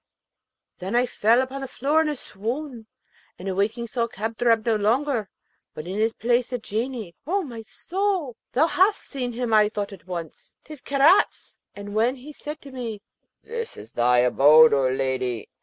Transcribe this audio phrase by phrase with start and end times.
[0.79, 2.87] Then I fell upon the floor in a swoon,
[3.37, 5.29] and awaking saw Kadrab no longer,
[5.75, 7.13] but in his place a Genie.
[7.27, 9.53] O my soul, thou halt seen him!
[9.53, 13.03] I thought at once, ''tis Karaz!' and when he said to me,
[13.43, 15.47] 'This is thy abode, O lady!